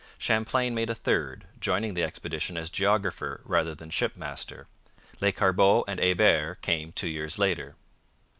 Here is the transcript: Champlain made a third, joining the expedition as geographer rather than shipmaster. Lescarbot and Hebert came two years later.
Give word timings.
Champlain 0.17 0.73
made 0.73 0.89
a 0.89 0.95
third, 0.95 1.45
joining 1.59 1.93
the 1.93 2.01
expedition 2.03 2.57
as 2.57 2.71
geographer 2.71 3.39
rather 3.45 3.75
than 3.75 3.91
shipmaster. 3.91 4.65
Lescarbot 5.21 5.83
and 5.87 5.99
Hebert 5.99 6.63
came 6.63 6.91
two 6.91 7.07
years 7.07 7.37
later. 7.37 7.75